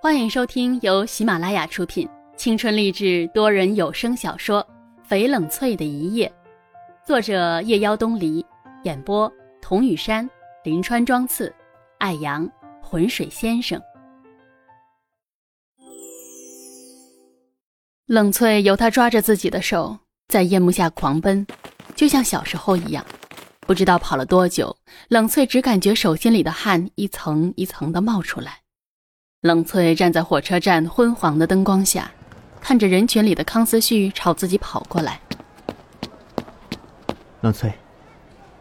[0.00, 4.64] 欢迎收听由喜马拉雅出品、青春励志多人有声小说
[5.10, 6.32] 《翡冷翠的一夜》，
[7.06, 8.46] 作者夜妖东篱，
[8.84, 9.30] 演播
[9.60, 10.28] 童雨山、
[10.62, 11.52] 林川、庄次、
[11.98, 12.48] 爱阳、
[12.80, 13.82] 浑水先生。
[18.06, 21.44] 冷翠由他抓着自己的手，在夜幕下狂奔，
[21.96, 23.04] 就像小时候一样。
[23.66, 24.74] 不知道跑了多久，
[25.08, 28.60] 冷翠只感觉手心里的汗一层一层的冒出来。
[29.48, 32.10] 冷翠站在火车站昏黄的灯光下，
[32.60, 35.18] 看着人群里的康思旭朝自己跑过来。
[37.40, 37.72] 冷翠，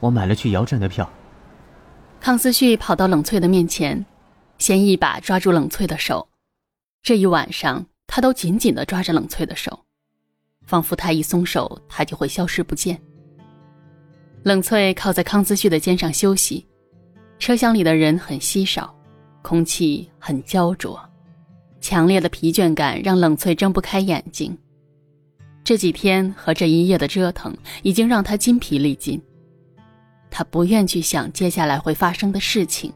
[0.00, 1.06] 我买了去姚镇的票。
[2.18, 4.02] 康思旭跑到冷翠的面前，
[4.56, 6.26] 先一把抓住冷翠的手。
[7.02, 9.84] 这一晚上，他都紧紧地抓着冷翠的手，
[10.64, 12.98] 仿佛他一松手，他就会消失不见。
[14.44, 16.66] 冷翠靠在康思旭的肩上休息，
[17.38, 18.96] 车厢里的人很稀少。
[19.42, 21.00] 空气很焦灼，
[21.80, 24.56] 强烈的疲倦感让冷翠睁不开眼睛。
[25.62, 29.20] 这几天和这一夜的折腾已经让他筋疲力尽。
[30.30, 32.92] 他不愿去想接下来会发生的事情，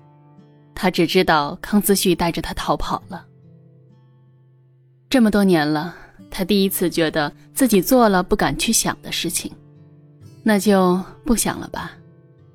[0.75, 3.27] 他只知道康思旭带着他逃跑了。
[5.11, 5.95] 这么多年了，
[6.31, 9.51] 他第一次觉得自己做了不敢去想的事情，
[10.43, 11.93] 那就不想了吧，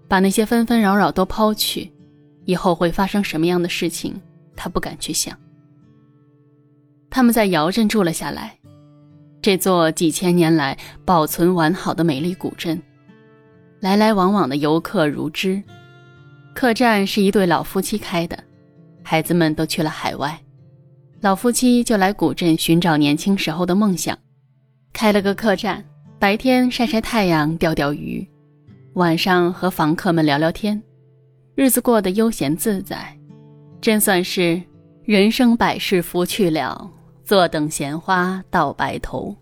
[0.07, 1.91] 把那些纷纷扰扰都抛去。
[2.49, 4.19] 以后会发生什么样的事情，
[4.55, 5.37] 他不敢去想。
[7.07, 8.57] 他们在瑶镇住了下来，
[9.39, 10.75] 这座几千年来
[11.05, 12.81] 保存完好的美丽古镇，
[13.81, 15.61] 来来往往的游客如织。
[16.55, 18.43] 客栈是一对老夫妻开的，
[19.03, 20.41] 孩子们都去了海外，
[21.21, 24.17] 老夫妻就来古镇寻找年轻时候的梦想，
[24.91, 25.85] 开了个客栈，
[26.17, 28.27] 白天晒晒太阳、钓钓鱼，
[28.93, 30.81] 晚上和房客们聊聊天。
[31.59, 33.13] 日子过得悠闲自在，
[33.81, 34.63] 真算是
[35.03, 36.89] 人生百事拂去了，
[37.25, 39.35] 坐等闲花到白头。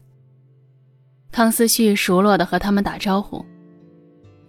[1.32, 3.45] 康思旭熟络的和他们打招呼，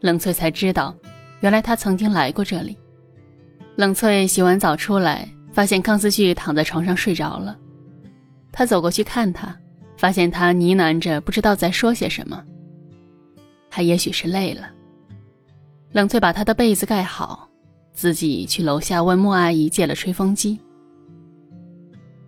[0.01, 0.97] 冷翠才知道，
[1.41, 2.75] 原来他曾经来过这里。
[3.77, 7.55] 冷翠洗完澡出来，发现康思旭躺在床上睡着了，
[8.51, 9.55] 他走过去看他，
[9.99, 12.43] 发现他呢喃着不知道在说些什么，
[13.69, 14.71] 他也许是累了。
[15.93, 17.47] 冷翠把他的被子盖好。
[17.99, 20.57] 自己去楼下问莫阿姨借了吹风机。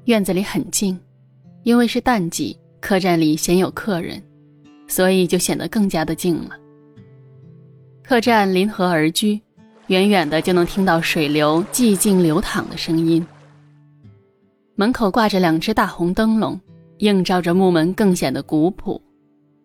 [0.06, 0.98] 院子里很静，
[1.62, 4.20] 因为是淡季，客栈里鲜有客人，
[4.88, 6.56] 所以就显得更加的静了。
[8.02, 9.40] 客栈临河而居，
[9.86, 13.24] 远远的就能听到水流寂静流淌的声音。
[14.74, 16.60] 门口挂着两只大红灯笼，
[16.98, 19.00] 映照着木门，更显得古朴。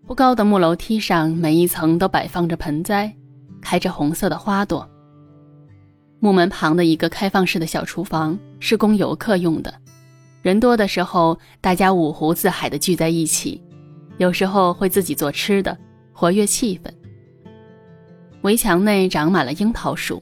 [0.05, 3.11] 不高的木楼梯上，每一层都摆放着盆栽，
[3.59, 4.87] 开着红色的花朵。
[6.25, 9.71] 木门旁的一个开放式的小厨房是供游客用的，
[10.41, 13.61] 人多的时候，大家五湖四海的聚在一起，
[14.17, 15.77] 有时候会自己做吃的，
[16.11, 16.91] 活跃气氛。
[18.41, 20.19] 围墙内长满了樱桃树，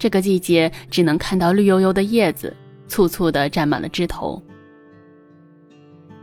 [0.00, 2.52] 这个季节只能看到绿油油的叶子，
[2.88, 4.42] 簇簇的占满了枝头。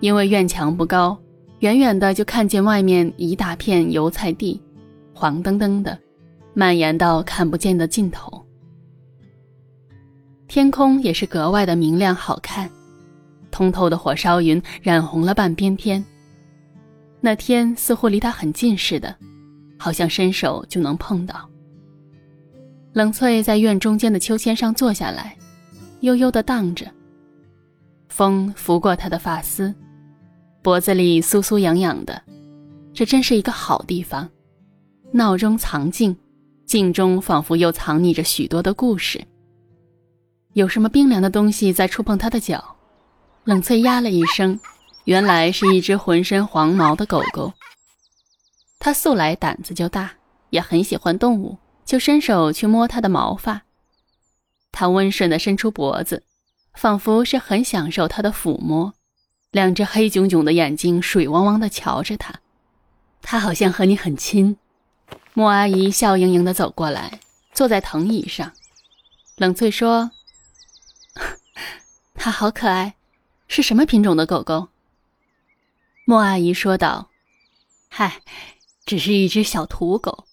[0.02, 1.18] 因为院墙不高，
[1.60, 4.62] 远远的就看见外面一大片油菜地，
[5.14, 5.98] 黄澄澄的，
[6.54, 8.41] 蔓延到看不见的尽头。
[10.54, 12.70] 天空也是格外的明亮好看，
[13.52, 16.04] 通透的火烧云染红了半边天。
[17.22, 19.16] 那天似乎离他很近似的，
[19.80, 21.50] 好像伸手就能碰到。
[22.92, 25.38] 冷翠在院中间的秋千上坐下来，
[26.02, 26.86] 悠悠的荡着。
[28.10, 29.74] 风拂过她的发丝，
[30.62, 32.22] 脖子里酥酥痒痒的。
[32.94, 34.30] 这真是一个好地方，
[35.14, 36.14] 闹中藏静，
[36.66, 39.26] 静中仿佛又藏匿着许多的故事。
[40.54, 42.76] 有什么冰凉的东西在触碰他的脚，
[43.46, 44.60] 冷翠呀了一声，
[45.06, 47.54] 原来是一只浑身黄毛的狗狗。
[48.78, 50.12] 他素来胆子就大，
[50.50, 53.62] 也很喜欢动物，就伸手去摸它的毛发。
[54.74, 56.24] 他温顺地伸出脖子，
[56.74, 58.94] 仿佛是很享受它的抚摸。
[59.52, 62.42] 两只黑炯炯的眼睛水汪汪地瞧着他，
[63.22, 64.58] 他好像和你很亲。
[65.34, 67.22] 莫阿姨笑盈盈地走过来，
[67.54, 68.52] 坐在藤椅上。
[69.38, 70.12] 冷翠说。
[72.24, 72.94] 它好可爱，
[73.48, 74.68] 是什么品种的狗狗？
[76.06, 77.10] 莫阿姨说道
[77.90, 78.22] ：“嗨，
[78.86, 80.28] 只是一只小土狗，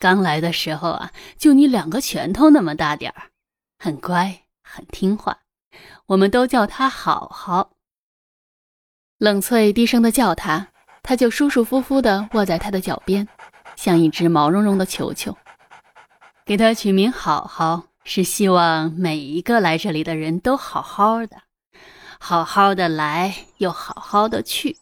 [0.00, 3.30] 刚来的时候啊，就你两个拳头那么大点儿，
[3.78, 5.38] 很乖，很听话，
[6.06, 7.70] 我们都叫它好好。”
[9.18, 10.66] 冷翠低声的叫它，
[11.04, 13.28] 它就舒舒服服的卧在他的脚边，
[13.76, 15.38] 像一只毛茸茸的球球。
[16.44, 17.87] 给它取名好好。
[18.10, 21.42] 是希望每一个来这里的人都好好的，
[22.18, 24.78] 好好的来，又好好的去。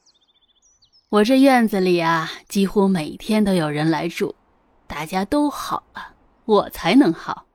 [1.09, 4.37] 我这院子里啊，几乎每天都有人来住，
[4.87, 6.15] 大家都好了，
[6.45, 7.47] 我才能好。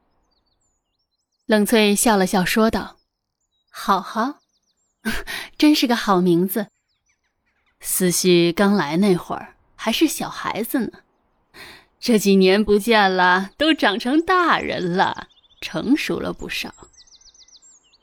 [1.45, 2.97] 冷翠笑了笑，说道
[3.71, 4.39] ：“好好，
[5.57, 6.67] 真是个好名字。
[7.79, 10.99] 思绪刚来那会儿还是小孩子呢，
[11.97, 15.29] 这几年不见了，都长成大人了，
[15.61, 16.73] 成熟了不少。”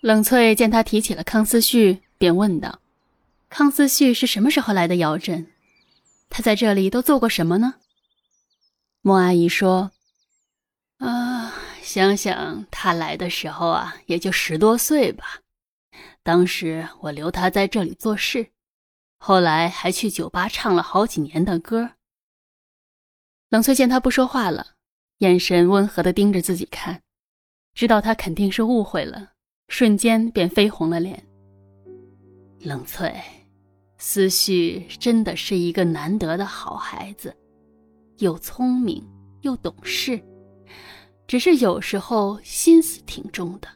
[0.01, 2.81] 冷翠见他提起了康思旭，便问道。
[3.51, 5.53] 康思旭是什么时候来的姚镇？
[6.31, 7.77] 他在这里都做过什么呢？
[9.01, 9.93] 莫阿姨说
[10.99, 15.41] ：“啊，想想他来的时候啊，也就十多岁吧。
[16.23, 18.51] 当时我留他在这里做事，
[19.19, 21.93] 后来还去酒吧唱了好几年的歌。”
[23.49, 24.75] 冷翠见他不说话了，
[25.19, 27.03] 眼神温和的盯着自己看，
[27.79, 29.31] 知道他肯定是误会了，
[29.69, 31.25] 瞬间便绯红了脸。
[32.59, 33.15] 冷翠。
[33.99, 37.33] 思绪真的是一个难得的好孩子，
[38.17, 39.01] 又聪明
[39.43, 40.21] 又懂事，
[41.29, 43.69] 只是有时候心思挺重的。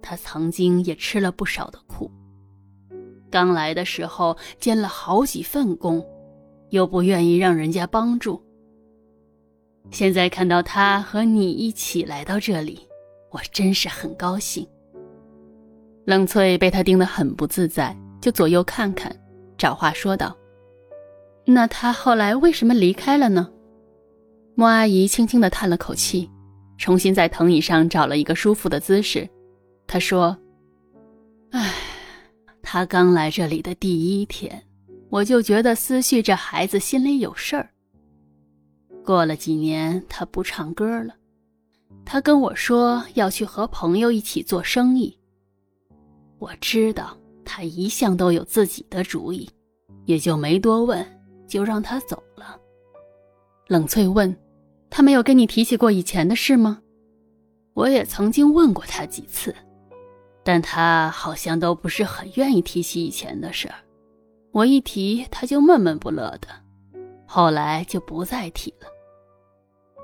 [0.00, 2.08] 他曾经也吃了不少的苦，
[3.28, 6.06] 刚来的时候兼了好几份工，
[6.70, 8.40] 又不愿意让人家帮助。
[9.90, 12.86] 现在看到他和你一起来到这里，
[13.30, 14.66] 我真是很高兴。
[16.04, 17.96] 冷翠被他盯得很不自在。
[18.18, 19.14] 就左右看看，
[19.56, 20.36] 找话说道
[21.46, 23.48] ：“那他后来为什么离开了呢？”
[24.56, 26.28] 莫阿姨轻轻地叹了口气，
[26.76, 29.28] 重新在藤椅上找了一个舒服的姿势。
[29.86, 30.36] 她说
[31.52, 31.72] ：“唉，
[32.62, 34.60] 他刚来这里的第一天，
[35.08, 37.70] 我就觉得思绪这孩子心里有事儿。
[39.06, 41.14] 过了几年，他不唱歌了，
[42.04, 45.18] 他跟我说要去和朋友一起做生意。
[46.38, 47.16] 我知道。”
[47.48, 49.48] 他一向都有自己的主意，
[50.04, 51.06] 也就没多问，
[51.46, 52.60] 就让他走了。
[53.68, 54.36] 冷翠问
[54.90, 56.82] ：“他没有跟你提起过以前的事吗？”
[57.72, 59.54] 我也曾经问过他几次，
[60.42, 63.76] 但他好像都不是很愿意提起以前的事儿。
[64.50, 66.48] 我一提，他就闷闷不乐的，
[67.26, 68.88] 后来就不再提了。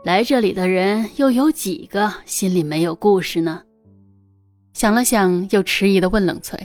[0.05, 3.63] 来这里的人又有几个心里没有故事呢？
[4.73, 6.59] 想了想，又迟疑的问冷翠。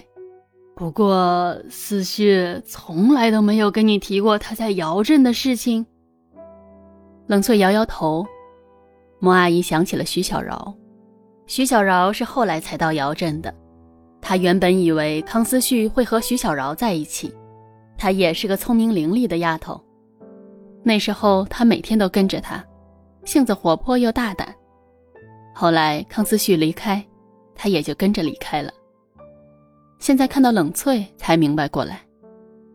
[0.75, 5.85] 不过，思绪从来都没有跟你提过他在姚镇的事情。
[7.27, 8.25] 冷翠摇摇头。
[9.19, 10.73] 莫阿姨想起了徐小饶，
[11.45, 13.53] 徐小饶是后来才到姚镇的。
[14.19, 17.31] 她原本以为康思旭会和徐小饶在一起，
[17.99, 19.79] 她也是个聪明伶俐的丫头。
[20.81, 22.63] 那时候她每天都跟着他，
[23.27, 24.55] 性子活泼又大胆。
[25.53, 27.05] 后来康思旭离开，
[27.53, 28.71] 他也就跟着离开了。
[29.99, 32.01] 现在看到冷翠，才明白过来。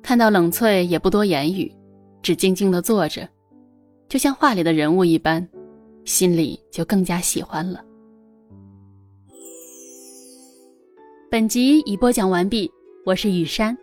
[0.02, 1.72] 看到冷翠也不多言语，
[2.22, 3.26] 只静静的坐着，
[4.10, 5.48] 就像画里的人物一般，
[6.04, 7.82] 心里就更加喜欢了。
[11.30, 12.70] 本集已播讲完毕，
[13.06, 13.74] 我是雨山。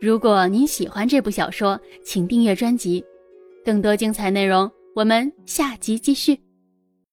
[0.00, 3.04] 如果您喜欢这部小说，请订阅专辑，
[3.62, 6.51] 更多精彩内容我们下集继续。